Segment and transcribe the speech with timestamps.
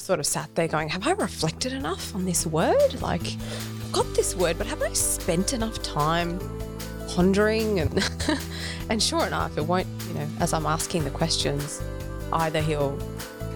[0.00, 3.00] sort of sat there going, Have I reflected enough on this word?
[3.00, 6.40] Like, I've got this word, but have I spent enough time
[7.08, 7.80] pondering?
[7.80, 8.10] And,
[8.90, 11.82] and sure enough, it won't, you know, as I'm asking the questions,
[12.32, 12.98] either he'll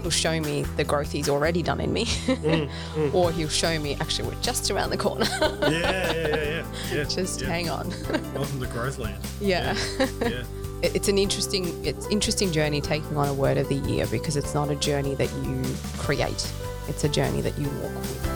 [0.02, 3.14] he'll show me the growth he's already done in me, mm, mm.
[3.14, 5.26] or he'll show me actually we're just around the corner.
[5.40, 6.66] Yeah, yeah, yeah, yeah.
[6.92, 7.48] yeah just yeah.
[7.48, 7.90] hang on.
[8.34, 9.24] Welcome to Growth Land.
[9.40, 9.76] yeah.
[9.98, 10.06] Yeah.
[10.28, 14.36] It- it's an interesting it's interesting journey taking on a word of the year because
[14.36, 15.62] it's not a journey that you
[15.96, 16.52] create.
[16.88, 18.26] It's a journey that you walk with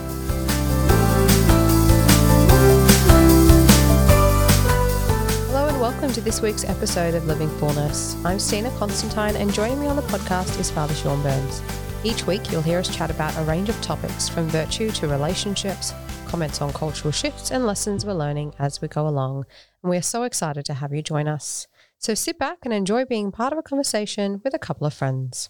[5.45, 9.79] hello and welcome to this week's episode of living fullness i'm stina constantine and joining
[9.79, 11.61] me on the podcast is father sean Byrnes.
[12.03, 15.93] Each week you'll hear us chat about a range of topics from virtue to relationships
[16.27, 19.45] comments on cultural shifts and lessons we're learning as we go along.
[19.81, 21.67] And we are so excited to have you join us
[21.99, 25.49] so sit back and enjoy being part of a conversation with a couple of friends.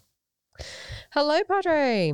[1.14, 2.14] Hello, Padre.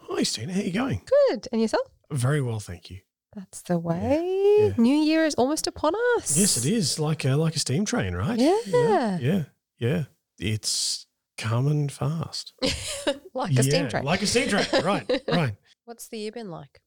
[0.00, 0.52] Hi, Stina.
[0.52, 1.02] How are you going?
[1.28, 1.48] Good.
[1.52, 1.86] And yourself?
[2.10, 3.00] Very well, thank you.
[3.34, 4.56] That's the way.
[4.58, 4.72] yeah.
[4.76, 6.36] New Year is almost upon us.
[6.36, 8.38] Yes, it is like a like a steam train, right?
[8.38, 8.58] Yeah.
[8.66, 9.18] Yeah.
[9.20, 9.42] Yeah.
[9.78, 10.04] yeah.
[10.38, 11.06] It's
[11.38, 12.52] coming fast.
[13.34, 14.04] like a steam train.
[14.04, 14.66] Like a steam train.
[14.84, 15.22] right.
[15.28, 15.54] Right.
[15.84, 16.80] What's the year been like?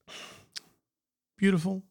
[1.38, 1.83] Beautiful,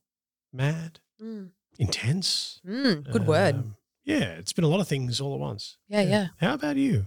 [0.52, 1.50] mad, Mm.
[1.78, 2.60] intense.
[2.66, 3.62] Mm, good word.
[4.04, 5.78] Yeah, it's been a lot of things all at once.
[5.88, 6.26] Yeah, yeah.
[6.40, 7.06] How about you?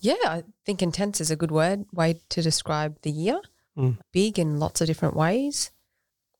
[0.00, 3.40] Yeah, I think intense is a good word, way to describe the year.
[3.76, 3.98] Mm.
[4.12, 5.70] Big in lots of different ways.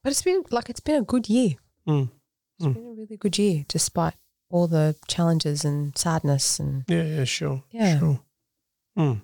[0.03, 1.57] But it's been like it's been a good year.
[1.87, 2.11] Mm.
[2.59, 2.75] It's Mm.
[2.75, 4.15] been a really good year, despite
[4.51, 7.63] all the challenges and sadness and Yeah, yeah, sure.
[7.71, 7.99] Yeah.
[7.99, 8.21] Sure.
[8.99, 9.21] Mm.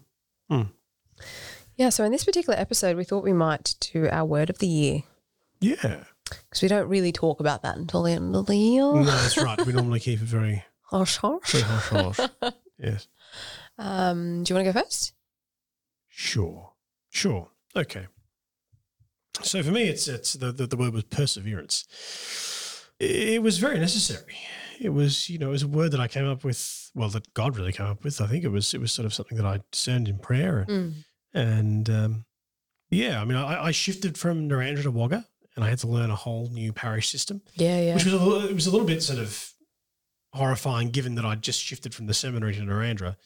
[1.76, 4.66] Yeah, so in this particular episode, we thought we might do our word of the
[4.68, 5.02] year
[5.60, 6.04] Yeah.
[6.28, 8.82] Because we don't really talk about that until the end of the year.
[8.82, 9.64] No, that's right.
[9.64, 11.52] We normally keep it very, Hush, hush.
[11.52, 12.52] very hush hush.
[12.78, 13.08] Yes.
[13.78, 15.14] Um, do you want to go first?
[16.08, 16.72] Sure.
[17.10, 17.48] Sure.
[17.74, 18.06] Okay.
[19.42, 21.84] So for me, it's it's the the, the word was perseverance.
[22.98, 24.36] It was very necessary.
[24.80, 26.90] It was you know it was a word that I came up with.
[26.94, 28.20] Well, that God really came up with.
[28.20, 30.68] I think it was it was sort of something that I discerned in prayer and
[30.70, 30.94] Mm.
[31.34, 32.24] and um,
[32.90, 33.20] yeah.
[33.20, 35.26] I mean, I, I shifted from Narrandera to Wagga,
[35.56, 37.94] and I had to learn a whole new parish system, Yeah, yeah.
[37.94, 39.52] which was a little, it was a little bit sort of
[40.32, 43.16] horrifying, given that I'd just shifted from the seminary to Narrandera.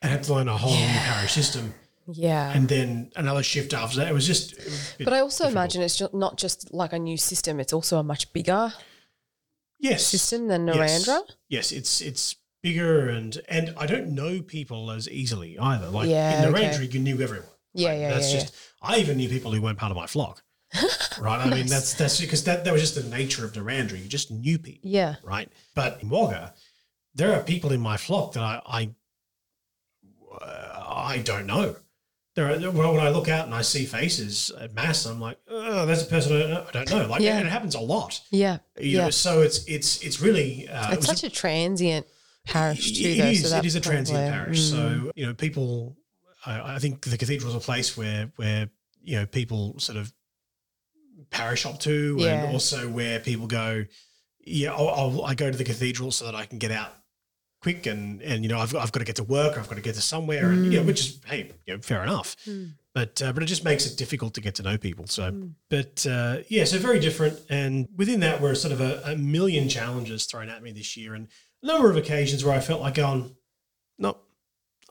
[0.00, 1.74] and had to learn a whole new parish system
[2.06, 2.52] yeah.
[2.52, 4.08] and then another shift after that.
[4.08, 4.52] It was just.
[4.52, 5.52] it was a bit but I also difficult.
[5.52, 8.72] imagine it's just not just like a new system; it's also a much bigger
[9.78, 11.08] yes, system than Yes.
[11.48, 15.88] Yes, it's it's bigger and and I don't know people as easily either.
[15.88, 16.68] Like Yeah, in okay.
[16.70, 17.48] Narrandera, you knew everyone.
[17.74, 18.54] Yeah, Like, yeah, That's yeah, just.
[18.82, 20.42] I even knew people who weren't part of my flock.
[21.20, 21.40] right.
[21.44, 24.00] I mean, that's that's because that that was just the nature of Narrandera.
[24.00, 24.88] You just knew people.
[24.88, 25.16] yeah.
[25.22, 25.50] right?
[25.74, 26.54] But in Wagga,
[27.14, 28.90] there are people in my flock that I I,
[30.40, 31.76] I don't know.
[32.36, 35.38] There are well, when I look out and I see faces at mass, I'm like,
[35.48, 36.64] oh, that's a person I don't know.
[36.68, 37.06] I don't know.
[37.08, 37.38] Like, Yeah.
[37.38, 38.20] and it happens a lot.
[38.30, 39.10] Yeah, You know, Yeah.
[39.10, 42.06] so it's it's it's really uh, it's was such a transient
[42.46, 43.08] parish too.
[43.08, 43.40] it though, is.
[43.50, 44.60] so it that's a transient probably- parish.
[44.60, 44.70] Mm.
[44.70, 45.96] So you know, people.
[46.46, 48.70] I, I think the cathedral is a place where where
[49.02, 50.10] you know people sort of
[51.30, 52.44] parish up to, Yeah.
[52.44, 53.84] and also where people go.
[54.44, 56.92] Yeah, I'll, I'll, I go to the cathedral so that I can get out
[57.62, 59.82] quick, and and you know I've I've got to get to work, I've got to
[59.82, 60.86] get to somewhere, and you know, Mm.
[60.86, 62.36] which is hey, you know, fair enough.
[62.46, 62.72] Mm.
[62.94, 65.06] But uh, but it just makes it difficult to get to know people.
[65.06, 65.52] So, Mm.
[65.68, 67.38] but uh, yeah, so very different.
[67.50, 71.14] And within that, were sort of a, a million challenges thrown at me this year,
[71.14, 71.28] and
[71.62, 73.36] a number of occasions where I felt like going,
[73.98, 74.16] no,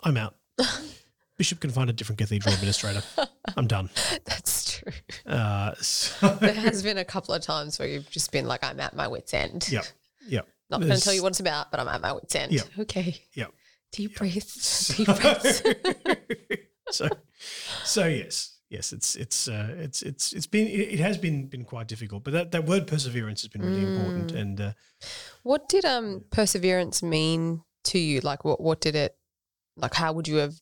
[0.03, 0.35] I'm out.
[1.37, 3.01] Bishop can find a different cathedral administrator.
[3.57, 3.89] I'm done.
[5.25, 8.79] Uh, so, There has been a couple of times where you've just been like, "I'm
[8.79, 9.85] at my wits' end." Yep.
[10.27, 10.47] Yep.
[10.69, 12.51] Not going to tell you what it's about, but I'm at my wits' end.
[12.51, 12.65] Yep.
[12.79, 13.21] Okay.
[13.33, 13.51] Yep.
[13.91, 14.17] Deep Yep.
[14.19, 14.87] breaths.
[14.97, 15.61] Deep breaths.
[16.91, 17.07] so,
[17.83, 21.87] so yes, yes, it's it's uh, it's it's it's been it, has been been quite
[21.87, 24.39] difficult, but that, that word perseverance has been really important, Mm.
[24.39, 24.71] and uh,
[25.43, 28.19] What did um perseverance mean to you?
[28.21, 29.15] Like what what did it
[29.75, 30.55] like how would you have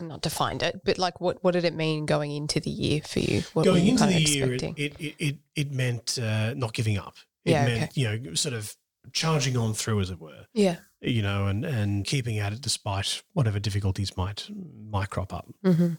[0.00, 3.20] not defined it, but like what what did it mean going into the year for
[3.20, 3.42] you?
[3.52, 7.14] What going into the year, it, it it it it meant uh, not giving up.
[7.44, 7.90] It Yeah, meant okay.
[7.94, 8.74] you know sort of
[9.12, 10.46] charging on through, as it were.
[10.52, 10.76] yeah.
[11.00, 14.48] You know, and and keeping at it despite whatever difficulties might
[14.90, 15.46] might crop up.
[15.64, 15.94] Mm-hmm.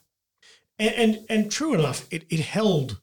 [0.79, 2.99] and and, and true enough, it, it held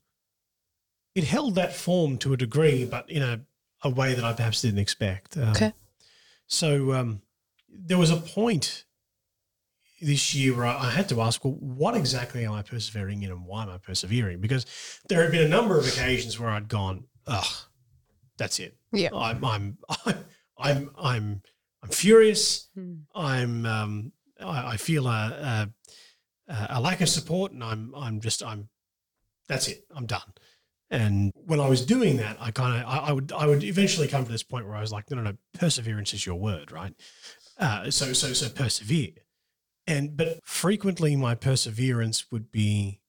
[1.15, 3.41] it held that form to a degree, but in a,
[3.83, 5.37] a way that I perhaps didn't expect.
[5.37, 5.73] Um, Okay.
[6.47, 7.23] So um,
[7.69, 8.85] there was a point
[10.05, 13.45] this year where I had to ask, well, what exactly am I persevering in, and
[13.47, 14.41] why am I persevering?
[14.41, 14.67] Because
[15.09, 17.47] there had been a number of occasions where I'd gone, ugh,
[18.37, 18.77] that's it.
[18.93, 19.11] Yeah.
[19.15, 20.15] I'm I'm I'm
[20.59, 21.43] I'm I'm,
[21.83, 22.69] I'm furious.
[22.79, 23.03] Mm.
[23.15, 25.71] I'm um, I, I feel a,
[26.49, 28.69] a a lack of support, and I'm I'm just I'm
[29.49, 29.85] that's it.
[29.95, 30.33] I'm done.
[30.91, 34.09] And when I was doing that, I kind of I, I would I would eventually
[34.09, 36.71] come to this point where I was like, no, no, no, perseverance is your word,
[36.71, 36.95] right?
[37.59, 39.13] Uh, so so so persevere.
[39.87, 43.01] And but frequently my perseverance would be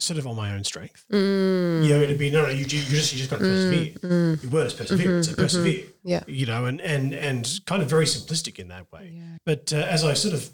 [0.00, 1.04] sort of on my own strength.
[1.12, 1.84] Mm.
[1.84, 3.92] You know, it'd be no, no, you, you just you just got to persevere.
[4.02, 4.42] Mm.
[4.42, 5.84] Your word is perseverance, so persevere.
[6.02, 6.24] Yeah.
[6.26, 9.12] You know, and and and kind of very simplistic in that way.
[9.14, 9.36] Yeah.
[9.46, 10.50] But uh, as I sort of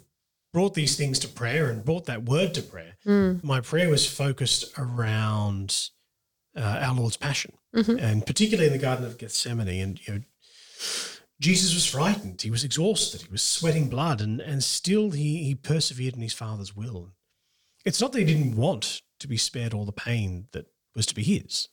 [0.53, 3.43] brought these things to prayer and brought that word to prayer, Mm.
[3.43, 5.89] my prayer was focused around
[6.55, 8.01] uh, our Lord's passion, Mhm.
[8.01, 9.67] and particularly in the Garden of Gethsemane.
[9.81, 10.21] And you know,
[11.39, 15.55] Jesus was frightened; he was exhausted; he was sweating blood, and and still he he
[15.55, 17.11] persevered in his Father's will.
[17.85, 21.15] It's not that he didn't want to be spared all the pain that was to
[21.15, 21.69] be his.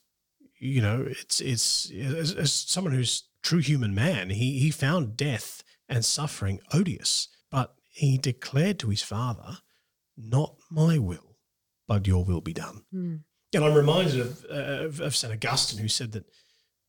[0.58, 5.62] You know, it's it's as, as someone who's true human man, he he found death
[5.88, 9.58] and suffering odious, but he declared to his Father,
[10.16, 11.36] "Not my will,
[11.88, 13.20] but your will be done." Mm.
[13.54, 15.32] And I'm reminded of, uh, of, of St.
[15.32, 16.24] Augustine, who said that,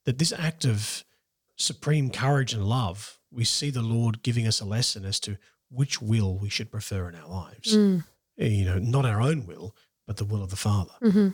[0.06, 1.04] that this act of
[1.56, 5.38] supreme courage and love, we see the Lord giving us a lesson as to
[5.70, 7.76] which will we should prefer in our lives.
[7.76, 8.04] Mm.
[8.38, 9.76] You know, not our own will,
[10.08, 10.94] but the will of the Father.
[11.02, 11.30] hmm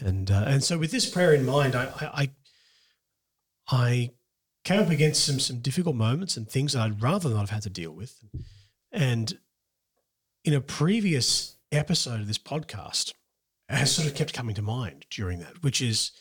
[0.00, 2.30] And uh, and so with this prayer in mind, I, I I
[3.68, 4.10] I
[4.64, 7.62] came up against some some difficult moments and things that I'd rather not have had
[7.62, 8.22] to deal with.
[8.92, 9.38] And
[10.44, 13.12] in a previous episode of this podcast,
[13.68, 16.12] has sort of kept coming to mind during that, which is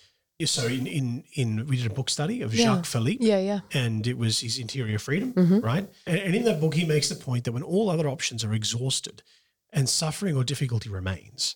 [0.52, 2.66] so in in in we did a book study of Yeah.
[2.76, 3.40] Jacques Philippe Yeah.
[3.40, 3.60] Yeah.
[3.74, 5.64] and it was his interior freedom, Mhm.
[5.64, 5.90] right?
[6.06, 8.54] And, and in that book, he makes the point that when all other options are
[8.54, 9.24] exhausted
[9.72, 11.56] and suffering or difficulty remains,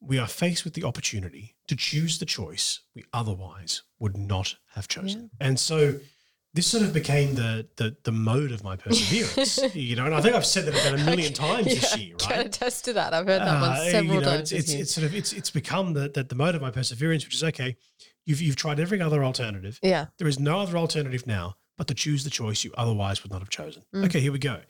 [0.00, 4.88] we are faced with the opportunity to choose the choice we otherwise would not have
[4.88, 5.30] chosen.
[5.40, 6.00] And so
[6.56, 10.06] this sort of became the the, the mode of my perseverance, you know.
[10.06, 12.84] And I think I've said that about a million times this Yeah, year, Can attest
[12.86, 13.14] to that.
[13.14, 14.50] I've heard that Uh, one several you know, times.
[14.52, 17.24] It's, it's, it's sort of it's it's become the, the the mode of my perseverance,
[17.24, 17.76] which is okay.
[18.24, 19.78] You've you've tried every other alternative.
[19.82, 20.06] yeah.
[20.18, 23.40] There is no other alternative now but to choose the choice you otherwise would not
[23.40, 23.82] have chosen.
[23.94, 24.06] Mm.
[24.06, 24.60] Okay, here we go.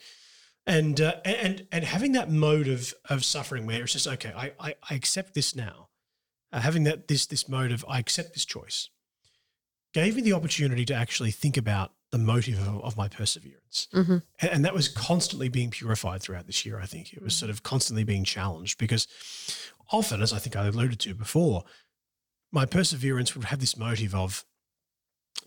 [0.67, 4.53] And uh, and and having that mode of of suffering where it's just okay, I
[4.59, 5.89] I, I accept this now.
[6.53, 8.91] Uh, having that this this mode of I accept this choice
[9.93, 13.89] gave me the opportunity to actually think about the motive of, of my perseverance.
[13.93, 14.23] Mhm.
[14.41, 16.81] And, and that was constantly being purified throughout this year.
[16.81, 19.07] I think it was sort of constantly being challenged because
[19.91, 21.65] often, as I think I alluded to before,
[22.53, 24.45] my perseverance would have this motive of,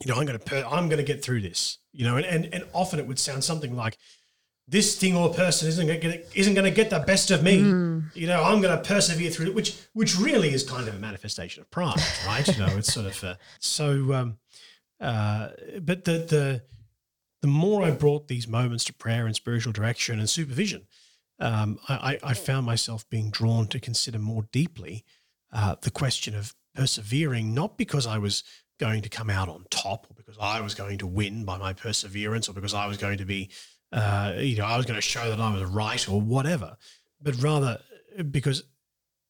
[0.01, 2.25] you know, I'm going to per- I'm going to get through this, you know, and,
[2.25, 3.97] and and often it would sound something like,
[4.69, 7.43] this thing or person isn't going to get isn't going to get the best of
[7.43, 7.59] me.
[7.59, 8.15] Mm.
[8.15, 10.99] You know, I'm going to persevere through it, which which really is kind of a
[10.99, 12.47] manifestation of pride, right?
[12.47, 14.13] you know, it's sort of uh, so.
[14.13, 14.37] Um,
[14.99, 15.49] uh,
[15.81, 16.63] but the the
[17.41, 20.87] the more I brought these moments to prayer and spiritual direction and supervision,
[21.39, 25.05] um, I, I, I found myself being drawn to consider more deeply
[25.51, 28.43] uh, the question of persevering, not because I was
[28.79, 31.73] going to come out on top or because I was going to win by my
[31.73, 33.49] perseverance or because I was going to be,
[33.91, 36.77] uh, you know, I was going to show that I was right or whatever,
[37.21, 37.79] but rather
[38.31, 38.63] because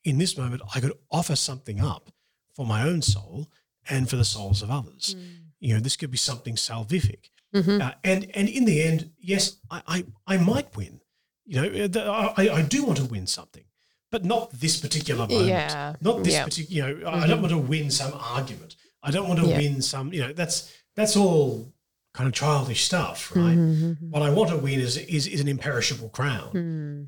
[0.03, 2.09] in this moment I could offer something up
[2.55, 3.47] for my own soul
[3.89, 5.15] and for the souls of others.
[5.59, 7.29] You know, this could be something salvific.
[7.53, 7.81] Mhm.
[7.81, 11.01] Uh, and and in the end, yes, I, I, I might win.
[11.45, 13.63] You know, uh, the- I, I do want to win something,
[14.11, 15.47] but not this particular moment.
[15.47, 15.95] Yeah.
[16.01, 16.43] Not this Yeah.
[16.45, 16.89] particular.
[16.89, 18.75] You know, I don't want to win some argument.
[19.01, 19.57] I don't want to Yeah.
[19.57, 20.13] win some.
[20.13, 21.73] You know, that's that's all
[22.13, 23.57] kind of childish stuff, right?
[23.57, 24.09] Mhm.
[24.09, 26.49] What I want to win is is, is an imperishable crown.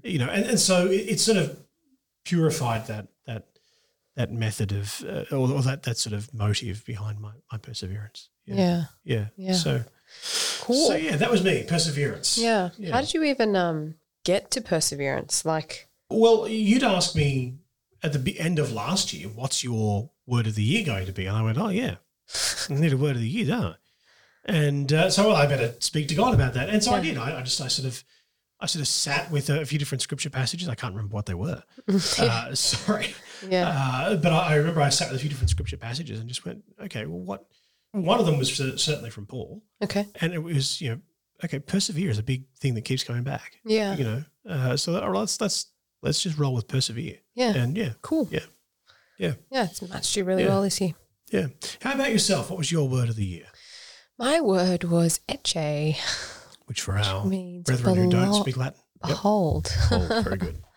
[0.03, 0.09] Mm.
[0.09, 1.57] You know, and, and so it, it's sort of
[2.23, 3.47] purified that that
[4.15, 8.29] that method of uh, or, or that that sort of motive behind my my perseverance.
[8.45, 8.85] Yeah.
[9.03, 9.27] Yeah.
[9.37, 9.53] Yeah.
[9.53, 9.83] So
[10.61, 10.87] Cool.
[10.87, 12.37] so yeah, that was me, perseverance.
[12.37, 12.69] Yeah.
[12.77, 12.91] Yeah.
[12.91, 15.45] How did you even um get to perseverance?
[15.45, 17.55] Like, Well, you'd asked me
[18.03, 21.25] at the end of last year, what's your word of the year going to be?
[21.27, 21.95] And I went, oh, yeah,
[22.69, 23.75] I need a word of the year, don't I?
[24.45, 26.69] And uh, so well, I better speak to God about that.
[26.69, 27.17] And so I did.
[27.17, 28.03] I, I just, I sort of,
[28.59, 30.67] I sort of sat with a, few different scripture passages.
[30.67, 31.63] I can't remember what they were.
[32.19, 33.13] Uh, sorry.
[33.47, 33.67] yeah.
[33.69, 36.45] Uh, but I, I remember I sat with a few different scripture passages and just
[36.45, 37.45] went, okay, well, what?
[37.93, 39.63] One of them was certainly from Paul.
[39.83, 40.07] okay.
[40.21, 40.99] And it was, you know,
[41.43, 43.59] okay, persevere is a big thing that keeps coming back.
[43.65, 43.95] Yeah.
[43.95, 45.65] You know, uh, so right, let's let's
[46.01, 47.17] let's just roll with persevere.
[47.35, 47.53] Yeah.
[47.53, 48.29] And yeah, Cool.
[48.31, 48.45] Yeah.
[49.17, 49.33] Yeah.
[49.51, 49.65] Yeah.
[49.65, 50.49] It's matched you really Yeah.
[50.49, 50.93] well this year.
[51.31, 51.47] yeah.
[51.81, 52.49] How about yourself?
[52.49, 53.47] What was your word of the year?
[54.17, 55.97] My word was Ecce,
[56.65, 58.79] Which for our means brethren who don't speak Latin.
[59.03, 59.09] Yep.
[59.09, 59.71] behold.
[59.89, 60.57] Very good.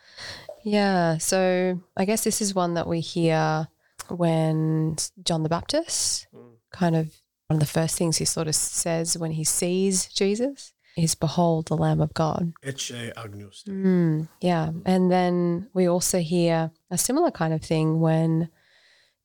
[0.67, 1.19] Yeah.
[1.19, 3.69] So I guess this is one that we hear
[4.09, 6.53] when John the Baptist Mm.
[6.73, 7.09] kind of
[7.49, 11.67] one of the first things he sort of says when he sees Jesus is Behold
[11.69, 12.55] the Lamb of God.
[12.65, 14.71] Ecce agnus Mm, yeah.
[14.87, 18.49] And then we also hear a similar kind of thing when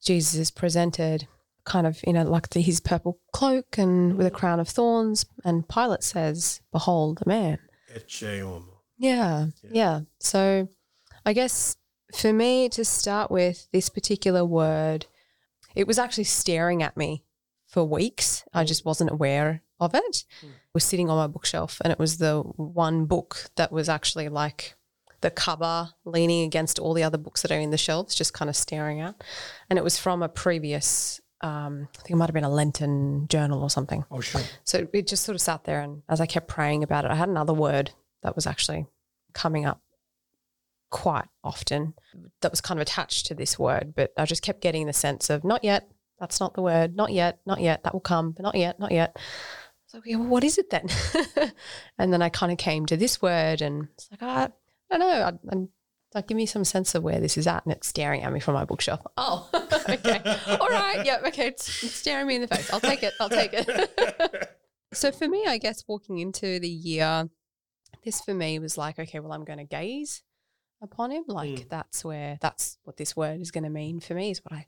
[0.03, 1.25] Jesus is presented
[1.69, 5.25] kind of in a like the, his purple cloak and with a crown of thorns
[5.45, 7.59] and Pilate says, "Behold the man."
[8.97, 9.47] Yeah.
[9.63, 9.71] Yeah.
[9.71, 9.99] Yeah.
[10.19, 10.67] So
[11.25, 11.77] I guess
[12.13, 15.05] for me to start with this particular word,
[15.75, 17.23] it was actually staring at me
[17.67, 18.43] for weeks.
[18.53, 20.25] I just wasn't aware of it.
[20.41, 20.49] Mm.
[20.49, 24.27] It was sitting on my bookshelf and it was the one book that was actually
[24.27, 24.75] like
[25.21, 28.49] the cover leaning against all the other books that are in the shelves, just kind
[28.49, 29.21] of staring at.
[29.69, 33.27] And it was from a previous um, I think it might have been a Lenten
[33.27, 34.05] journal or something.
[34.11, 34.41] Oh, sure.
[34.63, 37.15] So it just sort of sat there, and as I kept praying about it, I
[37.15, 37.91] had another word
[38.23, 38.87] that was actually
[39.33, 39.81] coming up
[40.89, 41.93] quite often
[42.41, 45.29] that was kind of attached to this word, but I just kept getting the sense
[45.29, 48.43] of not yet, that's not the word, not yet, not yet, that will come, but
[48.43, 49.17] not yet, not yet.
[49.87, 50.87] So yeah, well, what is it then?
[51.97, 54.49] and then I kind of came to this word, and it's like, ah,
[54.91, 55.69] I don't know, I, I'm.
[56.15, 58.39] Like, give me some sense of where this is at, and it's staring at me
[58.39, 59.01] from my bookshelf.
[59.17, 59.47] Oh,
[59.89, 60.21] okay,
[60.59, 62.71] all right, yeah, okay, it's, it's staring me in the face.
[62.73, 63.13] I'll take it.
[63.19, 64.55] I'll take it.
[64.91, 67.29] So for me, I guess walking into the year,
[68.03, 70.23] this for me was like, okay, well, I'm going to gaze
[70.81, 71.25] upon him.
[71.27, 71.69] Like Mm.
[71.69, 74.31] that's where that's what this word is going to mean for me.
[74.31, 74.65] Is what I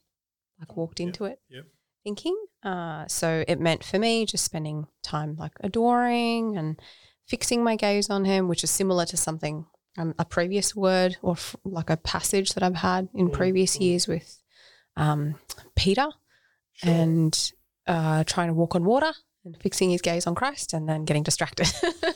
[0.59, 1.65] like walked Yep, into it yep.
[2.03, 2.37] thinking.
[2.61, 6.79] Uh, so it meant for me just spending time like adoring and
[7.27, 9.65] fixing my gaze on him, which is similar to something
[9.97, 13.77] um, a previous word or f- like a passage that I've had in Mm, previous
[13.77, 13.81] mm.
[13.81, 14.41] years with
[14.95, 15.35] um,
[15.75, 16.07] Peter
[16.73, 16.91] Sure.
[16.91, 17.51] and
[17.87, 19.11] uh, trying to walk on water
[19.43, 21.67] and fixing his gaze on Christ and then getting distracted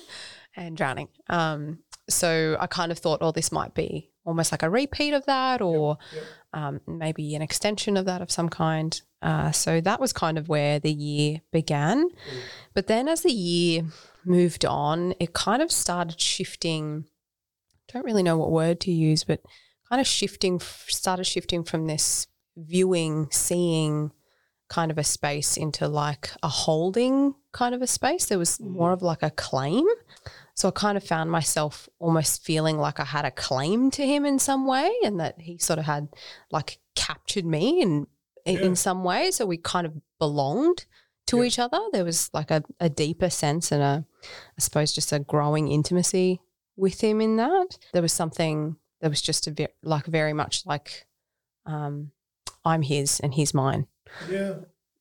[0.55, 1.10] and drowning.
[1.29, 5.25] Um, so I kind of thought, oh, this might be almost like a repeat of
[5.25, 6.24] that or yep.
[6.53, 9.01] um, maybe an extension of that of some kind.
[9.22, 12.10] Uh, so that was kind of where the year began.
[12.74, 13.84] But then as the year
[14.24, 17.05] moved on, it kind of started shifting.
[17.92, 19.42] Don't really know what word to use, but
[19.89, 22.27] kind of shifting, started shifting from this
[22.58, 24.12] viewing, seeing
[24.68, 28.25] kind of a space into like a holding kind of a space.
[28.25, 28.68] There was mm.
[28.68, 29.86] more of like a claim.
[30.56, 34.25] So I kind of found myself almost feeling like I had a claim to him
[34.25, 36.08] in some way and that he sort of had
[36.50, 38.08] like captured me in
[38.46, 38.62] in, Yeah.
[38.62, 39.32] in some way.
[39.32, 40.86] So we kind of belonged
[41.27, 41.44] to Yeah.
[41.44, 41.80] each other.
[41.92, 46.42] There was like a, a deeper sense and a I suppose just a growing intimacy
[46.77, 47.77] with him in that.
[47.94, 51.05] There was something that was just a ve- like very much like
[51.65, 52.12] um,
[52.63, 53.88] I'm his and he's mine
[54.29, 54.55] Yeah.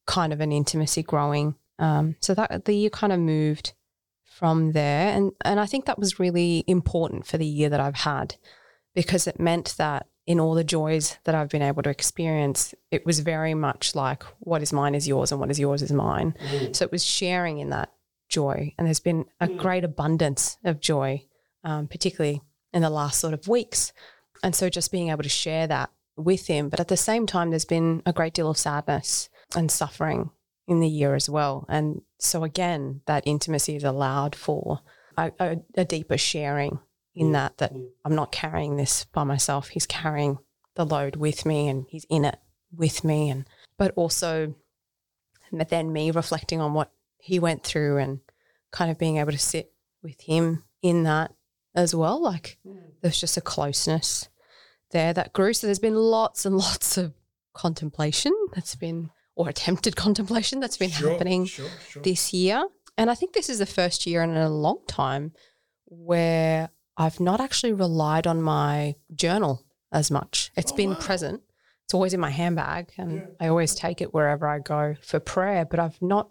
[0.07, 1.55] kind of an intimacy growing.
[1.79, 3.73] Um, so that the year kind of moved
[4.25, 7.97] from there, and and I think that was really important for the year that I've
[7.97, 8.37] had
[8.95, 13.05] because it meant that in all the joys that I've been able to experience, it
[13.05, 16.35] was very much like what is mine is yours and what is yours is mine.
[16.49, 16.75] Mm.
[16.75, 17.93] So it was sharing in that
[18.29, 19.59] joy, and there's been a Mm.
[19.59, 21.25] great abundance of joy,
[21.65, 22.43] um, particularly
[22.73, 23.93] in the last sort of weeks.
[24.43, 27.51] And so just being able to share that with him, but at the same time,
[27.51, 30.31] there's been a great deal of sadness and suffering
[30.69, 31.67] in the year as well.
[31.69, 34.81] And so again, that intimacy is allowed for
[35.17, 36.79] a, a, a deeper sharing
[37.15, 37.73] in that that.
[38.05, 39.69] I'm not carrying this by myself.
[39.69, 40.39] He's carrying
[40.75, 42.39] the load with me and he's in it
[42.77, 43.47] with me and
[43.79, 44.55] but also
[45.53, 48.21] but then me reflecting on what he went through and
[48.73, 51.33] kind of being able to sit with him in that
[51.75, 52.21] as well.
[52.23, 52.77] Like hmm.
[53.03, 54.29] there's just a closeness
[54.91, 55.53] there that grew.
[55.53, 57.13] So there's been lots and lots of
[57.55, 62.03] contemplation that's been or attempted contemplation that's been Sure, happening Sure, sure.
[62.03, 62.69] this year.
[62.97, 65.33] And I think this is the first year in a long time
[65.87, 70.53] where I've not actually relied on my journal as much.
[70.57, 70.97] It's Oh, been wow.
[71.01, 71.43] present.
[71.85, 73.27] It's always in my handbag and Yeah.
[73.41, 76.31] I always take it wherever I go for prayer, but I've not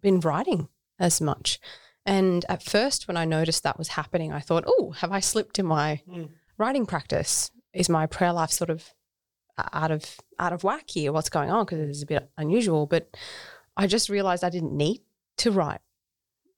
[0.00, 0.68] been writing
[0.98, 1.60] as much.
[2.08, 5.58] And at first, when I noticed that was happening, I thought, oh, have I slipped
[5.58, 6.30] in my Mm.
[6.56, 7.50] writing practice?
[7.72, 8.94] Is my prayer life sort of
[9.72, 11.12] out of out of whack here?
[11.12, 11.64] What's going on?
[11.64, 12.86] Because it is a bit unusual.
[12.86, 13.16] But
[13.76, 15.02] I just realized I didn't need
[15.38, 15.80] to write.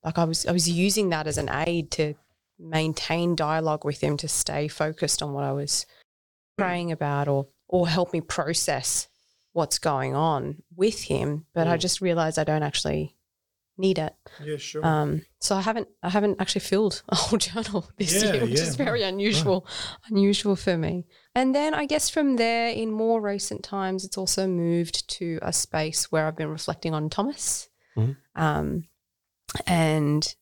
[0.04, 2.14] Like I was I was using that as an aid to
[2.59, 5.87] maintain dialogue with him to stay focused on what I was
[6.57, 9.09] praying about or or help me process
[9.52, 11.47] what's going on with him.
[11.54, 11.80] But I Mm.
[11.80, 13.16] just realized I don't actually
[13.80, 14.14] need it.
[14.44, 14.84] Yeah, sure.
[14.84, 18.60] Um, so I haven't I haven't actually filled a whole journal this Yeah, year, which
[18.60, 19.66] yeah, is very right, unusual,
[20.08, 21.06] unusual for me.
[21.34, 25.52] And then I guess from there, in more recent times, it's also moved to a
[25.52, 28.16] space where I've been reflecting on Thomas, Mhm.
[28.37, 28.84] um,
[29.66, 30.34] and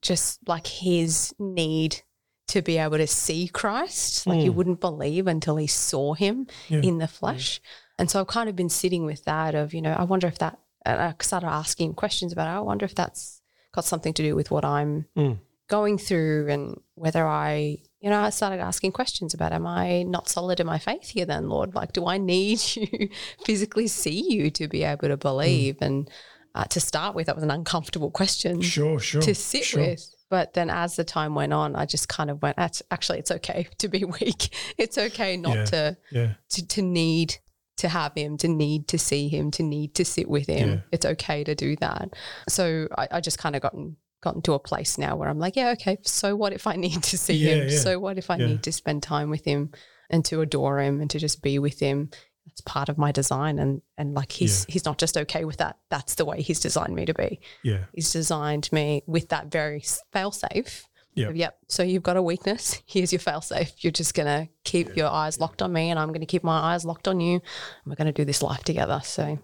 [0.00, 2.02] just like his need
[2.48, 4.54] to be able to see Christ, like he Mm.
[4.54, 6.80] wouldn't believe until he saw him Yeah.
[6.82, 7.60] in the flesh.
[7.98, 10.38] And so I've kind of been sitting with that of, you know, I wonder if
[10.38, 12.56] that, and I started asking questions about it.
[12.56, 13.40] I wonder if that's
[13.74, 15.38] got something to do with what I'm Mm.
[15.68, 20.28] going through and whether I, you know, I started asking questions about, am I not
[20.28, 21.74] solid in my faith here then, Lord?
[21.74, 23.08] Like, do I need you
[23.46, 25.76] physically see you to be able to believe?
[25.80, 26.10] And
[26.54, 29.22] uh, to start with, that was an uncomfortable question Sure, sure.
[29.22, 29.80] to sit sure.
[29.80, 30.06] with.
[30.28, 32.58] But then as the time went on, I just kind of went,
[32.90, 34.54] actually, it's okay to be weak.
[34.76, 35.64] It's okay not Yeah.
[35.64, 36.32] to, Yeah.
[36.50, 37.36] to, to need
[37.82, 40.68] to have him, to need to see him, to need to sit with him.
[40.70, 40.80] Yeah.
[40.90, 42.14] It's okay to do that.
[42.48, 45.56] So I, I just kind of gotten gotten to a place now where I'm like,
[45.56, 45.98] yeah, okay.
[46.02, 47.68] So what if I need to see Yeah, him?
[47.68, 47.78] yeah.
[47.78, 49.70] So what if I need to spend time with him
[50.10, 52.10] and to adore him and to just be with him?
[52.46, 55.78] That's part of my design, and and like he's he's not just okay with that.
[55.90, 57.40] That's the way he's designed me to be.
[57.62, 57.84] Yeah.
[57.94, 60.84] He's designed me with that very fail safe.
[61.14, 61.32] Yep.
[61.34, 61.58] Yep.
[61.68, 62.80] So you've got a weakness.
[62.86, 63.72] Here's your fail safe.
[63.84, 66.84] You're just gonna keep your eyes locked on me, and I'm gonna keep my eyes
[66.84, 67.34] locked on you.
[67.34, 67.42] And
[67.86, 69.00] we're gonna do this life together.
[69.04, 69.38] So,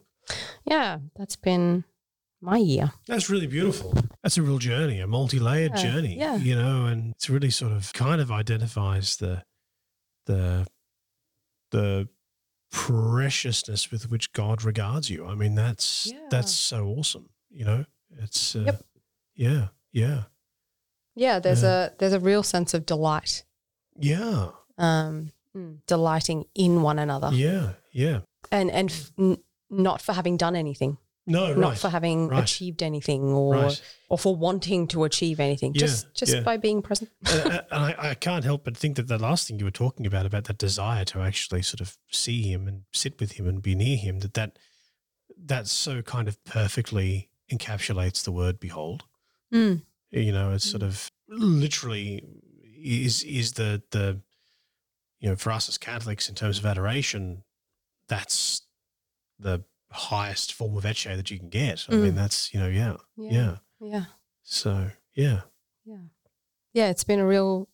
[0.64, 1.84] yeah, that's been
[2.40, 2.92] my year.
[3.06, 3.94] That's really beautiful.
[4.22, 6.16] That's a real journey, a multi-layered Yeah, journey.
[6.18, 6.36] yeah.
[6.36, 9.42] You know, and it's really sort of kind of identifies the
[10.26, 10.66] the
[11.70, 12.08] the
[12.70, 15.26] preciousness with which God regards you.
[15.26, 16.26] I mean, that's Yeah.
[16.30, 17.28] that's so awesome.
[17.50, 17.84] You know,
[18.18, 18.82] it's uh, Yep.
[19.34, 20.24] yeah, yeah,
[21.18, 23.44] Yeah, there's a there's a real sense of delight,
[23.98, 28.20] yeah, um, mm, delighting in one another, yeah, yeah.
[28.52, 30.96] and and f- n- not for having done anything,
[31.26, 32.42] No, not right, for having right.
[32.44, 33.82] achieved anything, or right.
[34.08, 36.40] or for wanting to achieve anything, Yeah, just just yeah.
[36.42, 37.10] by being present.
[37.26, 40.06] and, and I, I can't help but think that the last thing you were talking
[40.06, 43.60] about about that desire to actually sort of see him and sit with him and
[43.60, 44.56] be near him that that
[45.36, 49.04] that so kind of perfectly encapsulates the word behold
[49.52, 49.80] Mm.
[50.10, 52.24] You know it's sort of literally
[52.82, 54.20] is is the the
[55.20, 57.42] you know for us as catholics in terms of adoration
[58.08, 58.62] that's
[59.38, 61.86] the highest form of ecce that you can get.
[61.88, 62.16] I mean Mm.
[62.16, 62.96] that's you know yeah.
[63.16, 64.04] yeah, yeah,
[64.42, 65.42] so yeah.
[65.84, 65.96] Yeah,
[66.74, 66.88] yeah.
[66.90, 67.68] It's been a real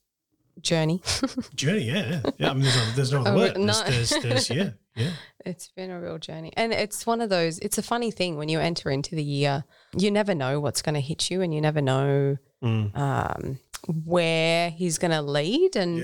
[0.61, 1.03] journey.
[1.55, 2.51] Journey, yeah, yeah.
[2.51, 3.57] I mean, there's no, there's no other Oh, word.
[3.59, 3.73] no.
[3.85, 5.11] There's, there's, there's, yeah, yeah,
[5.45, 6.53] It's been a real journey.
[6.57, 9.65] And it's one of those, it's a funny thing when you enter into the year,
[9.97, 12.97] you never know what's going to hit you and you never know Mm.
[12.97, 13.59] um,
[14.07, 15.77] where he's going to lead.
[15.77, 15.99] And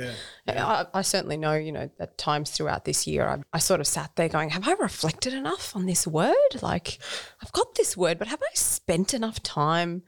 [0.46, 3.80] yeah, I, I certainly know, you know, at times throughout this year, I, I sort
[3.80, 6.34] of sat there going, have I reflected enough on this word?
[6.60, 6.98] Like,
[7.42, 10.02] I've got this word, but have I spent enough time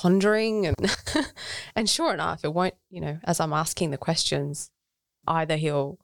[0.00, 0.66] pondering?
[0.66, 0.76] And,
[1.76, 4.70] and sure enough, it won't, you know, as I'm asking the questions,
[5.26, 5.98] either he'll,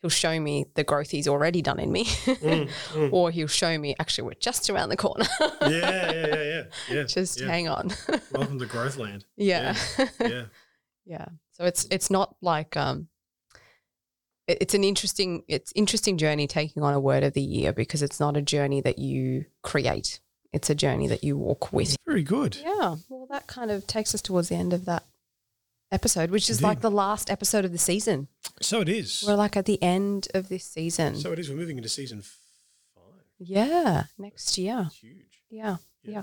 [0.00, 3.12] he'll show me the growth he's already done in me Mm, mm.
[3.12, 5.26] or he'll show me actually we're just around the corner.
[5.40, 7.02] yeah, yeah, yeah, yeah, yeah.
[7.04, 7.46] just yeah.
[7.46, 7.90] hang on.
[8.32, 9.24] Welcome to growth land.
[9.36, 9.76] yeah.
[10.20, 10.44] Yeah,
[11.06, 11.26] yeah.
[11.52, 13.08] So it's it's not like um
[14.46, 18.02] it- it's an interesting it's interesting journey taking on a word of the year because
[18.02, 20.20] it's not a journey that you create.
[20.54, 21.96] It's a journey that you walk with.
[22.06, 22.56] very good.
[22.56, 22.96] Yeah.
[23.08, 25.02] Well that kind of takes us towards the end of that
[25.92, 26.66] episode, which is Indeed.
[26.68, 28.28] like the last episode of the season.
[28.60, 29.24] So it is.
[29.26, 31.16] We're like at the end of this season.
[31.16, 31.48] So it is.
[31.50, 33.02] We're moving into season five.
[33.38, 34.84] yeah, next year.
[34.86, 35.42] It's huge.
[35.50, 36.12] Yeah, Yeah.
[36.12, 36.22] yeah.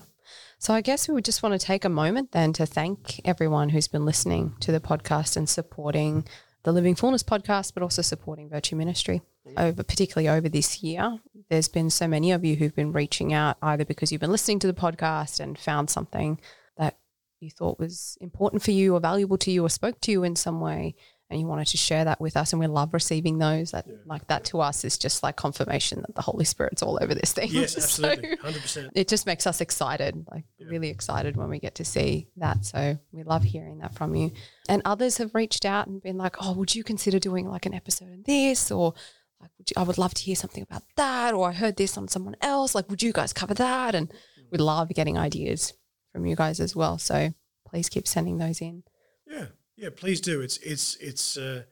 [0.59, 3.69] So I guess we would just want to take a moment then to thank everyone
[3.69, 6.25] who's been listening to the podcast and supporting
[6.63, 9.21] the Living Fullness podcast, but also supporting Virtue Ministry.
[9.57, 11.17] Over particularly over this year,
[11.49, 14.59] there's been so many of you who've been reaching out either because you've been listening
[14.59, 16.39] to the podcast and found something
[16.77, 16.97] that
[17.39, 20.35] you thought was important for you or valuable to you or spoke to you in
[20.35, 20.93] some way
[21.31, 24.27] and you wanted to share that with us and we love receiving those that like
[24.27, 27.49] that to us is just like confirmation that the holy spirit's all over this thing
[27.51, 28.35] Yes, So- absolutely.
[28.37, 28.91] Hundred percent.
[28.93, 32.65] it just makes us excited, like really excited when we get to see that.
[32.65, 34.31] So we love hearing that from you.
[34.69, 37.73] And others have reached out and been like, "Oh, would you consider doing like an
[37.73, 38.93] episode on this?" Or
[39.39, 41.97] like, would you, "I would love to hear something about that." Or I heard this
[41.97, 42.73] on someone else.
[42.73, 43.93] Like, would you guys cover that?
[43.93, 44.11] And
[44.51, 45.73] we love getting ideas
[46.11, 46.97] from you guys as well.
[46.97, 47.33] So
[47.67, 48.83] please keep sending those in.
[49.27, 49.89] Yeah, yeah.
[49.95, 50.41] Please do.
[50.41, 51.63] It's it's it's uh,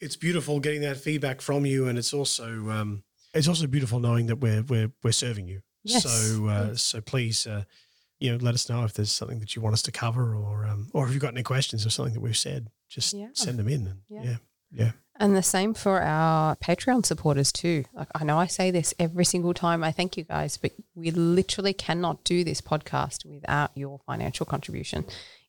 [0.00, 3.02] it's beautiful getting that feedback from you, and it's also um,
[3.34, 5.60] it's also beautiful knowing that we're we're we're serving you.
[5.84, 7.46] Yes, So uh, so please.
[7.46, 7.64] Uh,
[8.22, 10.64] you know, let us know if there's something that you want us to cover, or
[10.66, 13.28] um, or if you've got any questions or something that we've said, just Yeah.
[13.34, 13.86] send them in.
[13.86, 14.22] And Yeah.
[14.22, 14.36] yeah,
[14.70, 14.92] yeah.
[15.16, 17.84] And the same for our Patreon supporters too.
[17.92, 21.10] Like I know I say this every single time I thank you guys, but we
[21.10, 25.04] literally cannot do this podcast without your financial contribution.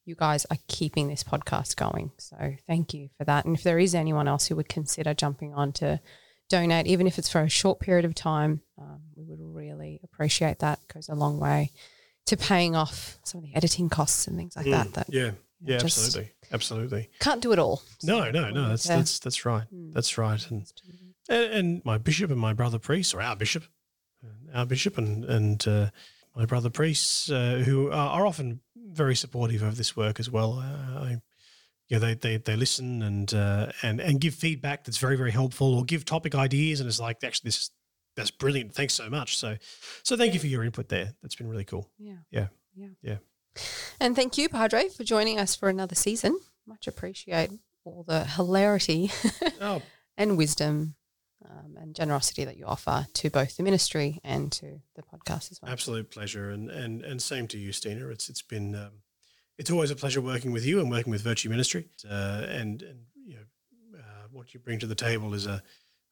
[0.06, 2.12] You guys are keeping this podcast going.
[2.18, 3.46] So thank you for that.
[3.46, 6.02] And if there is anyone else who would consider jumping on to
[6.50, 10.60] donate, even if it's for a short period of time, um, we would really appreciate
[10.60, 10.80] that.
[10.90, 11.72] It goes a long way
[12.28, 14.94] to paying off some of the editing costs and things like that.
[14.94, 15.14] That Mm.
[15.14, 15.32] Yeah,
[15.66, 17.10] yeah, absolutely, absolutely.
[17.20, 17.82] can't do it all.
[18.04, 18.70] No, no, no.
[18.70, 18.98] That's Yeah.
[18.98, 19.66] that's that's right.
[19.74, 19.94] Mm.
[19.94, 20.52] That's right.
[20.52, 20.72] And,
[21.30, 23.64] and and my bishop and my brother priest, or our bishop,
[24.24, 25.90] uh, our bishop, and and uh,
[26.36, 30.60] my brother priests uh, who are, are often very supportive of this work as well.
[30.60, 31.22] Uh, I,
[31.90, 35.32] you know, they, they, they listen and, uh, and, and give feedback that's very, very
[35.32, 36.80] helpful or give topic ideas.
[36.80, 37.72] And it's like, actually, this is,
[38.16, 38.74] that's brilliant.
[38.74, 39.38] Thanks so much.
[39.38, 39.58] So,
[40.04, 41.14] so thank you for your input there.
[41.22, 41.90] That's been really cool.
[41.98, 42.18] Yeah.
[42.32, 42.48] Yeah.
[42.76, 42.88] Yeah.
[43.02, 43.18] Yeah.
[44.00, 46.40] And thank you, Padre, for joining us for another season.
[46.66, 47.52] Much appreciate
[47.86, 49.12] all the hilarity
[49.62, 49.82] Oh,
[50.18, 50.96] and wisdom
[51.46, 55.60] um, and generosity that you offer to both the ministry and to the podcast as
[55.62, 55.72] well.
[55.72, 56.50] absolute pleasure.
[56.50, 58.08] And, and, and same to you, Stina.
[58.08, 58.92] It's, it's been, um,
[59.58, 61.90] it's always a pleasure working with you and working with Virtue Ministry.
[62.10, 65.62] Uh, and, and, you know, uh, what you bring to the table is a,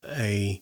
[0.08, 0.62] a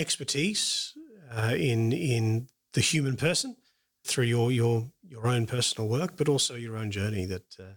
[0.00, 0.94] expertise
[1.30, 3.56] uh, in, in the human person
[4.04, 7.74] through your, your, your own personal work, but also your own journey that, uh,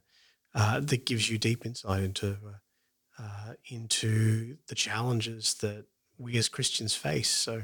[0.56, 5.86] uh, that gives you deep insight into, uh, uh, into the challenges that
[6.18, 7.30] we as Christians face.
[7.30, 7.64] So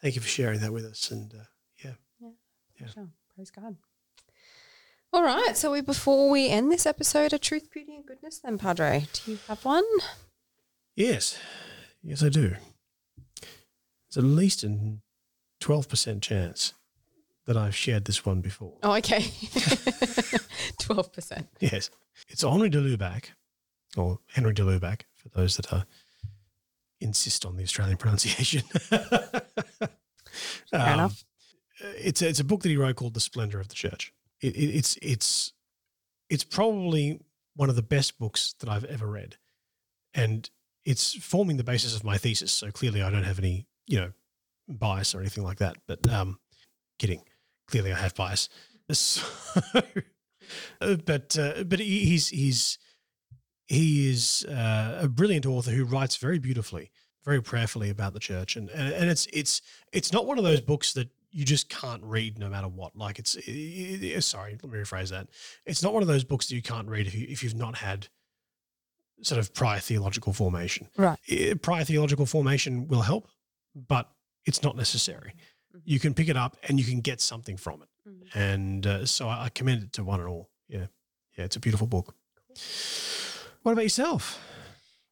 [0.00, 1.10] thank you for sharing that with us.
[1.10, 1.44] And, uh,
[1.84, 1.92] yeah.
[2.80, 2.86] Yeah.
[2.92, 3.08] Sure.
[3.34, 3.76] Praise God.
[5.12, 5.56] All right.
[5.56, 9.32] So we before we end this episode of Truth, Beauty, and Goodness, then Padre, do
[9.32, 9.84] you have one?
[10.94, 11.38] Yes,
[12.02, 12.56] yes, I do.
[14.12, 14.96] There's at least a
[15.60, 16.74] twelve percent chance
[17.46, 18.74] that I've shared this one before.
[18.82, 19.24] Oh, okay.
[20.78, 21.48] Twelve percent.
[21.60, 21.90] Yes,
[22.28, 23.30] it's Henri de Lubac,
[23.96, 25.84] or Henry de Lubac, for those that are
[27.00, 28.62] insist on the Australian pronunciation.
[28.62, 29.10] Fair
[30.72, 31.24] Um, enough.
[31.98, 34.12] It's a, it's a book that he wrote called The Splendor of the Church.
[34.40, 35.52] It, it, it's it's
[36.28, 37.20] it's probably
[37.56, 39.36] one of the best books that I've ever read,
[40.14, 40.48] and
[40.84, 42.52] it's forming the basis of my thesis.
[42.52, 44.12] So clearly, I don't have any you know
[44.68, 45.76] bias or anything like that.
[45.86, 46.38] But um,
[46.98, 47.22] kidding.
[47.68, 48.48] Clearly, I have bias.
[48.90, 49.22] So,
[50.80, 52.78] uh, but uh, but he, he's he's
[53.66, 56.90] he is uh, a brilliant author who writes very beautifully,
[57.24, 60.60] very prayerfully about the church, and and, and it's it's it's not one of those
[60.60, 62.96] books that you just can't read no matter what.
[62.96, 65.28] Like it's it, it- sorry, let me rephrase that.
[65.66, 67.76] It's not one of those books that you can't read if you if you've not
[67.76, 68.08] had
[69.22, 70.88] sort of prior theological formation.
[70.96, 71.18] Right.
[71.62, 73.28] Prior theological formation will help,
[73.74, 74.10] but
[74.46, 75.34] it's not necessary.
[75.76, 75.80] Mhm.
[75.84, 78.34] You can pick it up and you can get something from it, Mhm.
[78.34, 80.50] and uh, so I, I commend it to one and all.
[80.68, 80.86] Yeah,
[81.36, 82.14] yeah, it's a beautiful book.
[83.62, 84.38] What about yourself?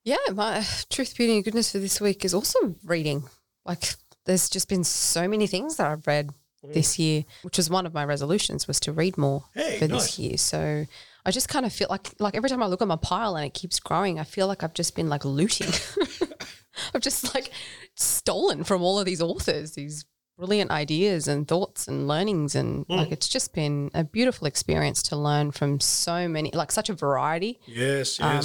[0.05, 3.25] Yeah, my truth, beauty, and goodness for this week is also reading.
[3.64, 3.94] Like,
[4.25, 6.31] there's just been so many things that I've read
[6.64, 10.03] this year, which was one of my resolutions was to read more Hey, for nice.
[10.03, 10.37] this year.
[10.38, 10.87] So
[11.25, 13.47] I just kind of feel like, like every time I look at my pile and
[13.47, 15.68] it keeps growing, I feel like I've just been like looting.
[16.95, 17.51] I've just like
[17.95, 20.05] stolen from all of these authors these
[20.38, 22.95] brilliant ideas and thoughts and learnings, and hmm.
[22.95, 26.95] like it's just been a beautiful experience to learn from so many, like such a
[26.95, 28.45] variety Yes, um,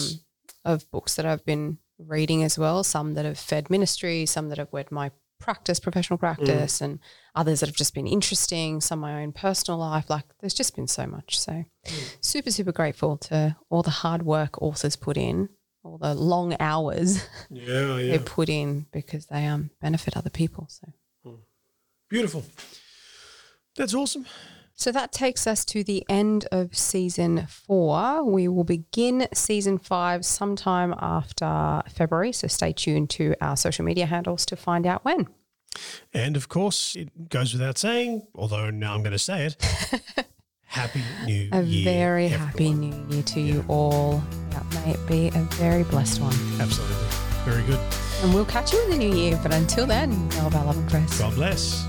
[0.66, 2.84] of books that I've been reading as well.
[2.84, 6.26] Some that have fed ministry, some that have fed my practice, professional hmm.
[6.26, 7.00] practice, and
[7.36, 8.82] others that have just been interesting.
[8.82, 10.10] Some my own personal life.
[10.10, 11.40] Like there's just been so much.
[11.40, 11.96] So hmm.
[12.22, 15.50] super, super grateful to all the hard work authors put in,
[15.84, 18.20] all the long hours yeah, they yeah.
[18.24, 20.68] put in because they um benefit other people.
[20.70, 20.94] So.
[22.10, 22.46] Beautiful.
[23.76, 24.28] That's awesome.
[24.76, 28.24] So that takes us to the end of season four.
[28.24, 32.32] We will begin season five sometime after February.
[32.34, 35.28] So stay tuned to our social media handles to find out when.
[36.14, 40.26] And of course, it goes without saying, although now I'm going to say it.
[40.66, 41.84] happy New A Year.
[41.84, 44.24] very happy new year to you all.
[44.74, 46.34] May it be a very blessed one.
[46.60, 46.96] Absolutely.
[47.46, 47.80] Very good.
[48.24, 49.40] And we'll catch you in the new year.
[49.42, 51.20] But until then, know about love and Chris.
[51.20, 51.86] God bless.